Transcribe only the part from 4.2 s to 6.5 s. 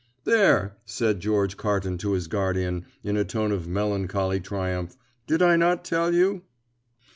triumph, "did I not tell you?"